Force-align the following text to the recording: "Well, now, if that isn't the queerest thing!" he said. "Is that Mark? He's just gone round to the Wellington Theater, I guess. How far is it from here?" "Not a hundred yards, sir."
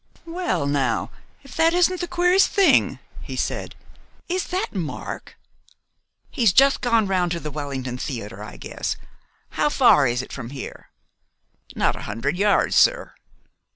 "Well, 0.25 0.65
now, 0.65 1.11
if 1.43 1.55
that 1.57 1.75
isn't 1.75 2.01
the 2.01 2.07
queerest 2.07 2.47
thing!" 2.49 2.97
he 3.21 3.35
said. 3.35 3.75
"Is 4.27 4.45
that 4.47 4.73
Mark? 4.73 5.37
He's 6.31 6.51
just 6.51 6.81
gone 6.81 7.05
round 7.05 7.31
to 7.33 7.39
the 7.39 7.51
Wellington 7.51 7.99
Theater, 7.99 8.41
I 8.43 8.57
guess. 8.57 8.95
How 9.49 9.69
far 9.69 10.07
is 10.07 10.23
it 10.23 10.33
from 10.33 10.49
here?" 10.49 10.89
"Not 11.75 11.95
a 11.95 12.01
hundred 12.09 12.35
yards, 12.35 12.75
sir." 12.75 13.13